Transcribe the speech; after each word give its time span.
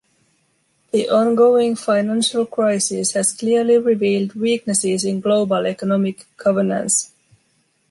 The 0.91 1.11
ongoing 1.11 1.75
financial 1.75 2.47
crisis 2.47 3.11
has 3.11 3.33
clearly 3.33 3.77
revealed 3.77 4.33
weaknesses 4.33 5.05
in 5.05 5.19
global 5.19 5.67
economic 5.67 6.25
governance. 6.37 7.11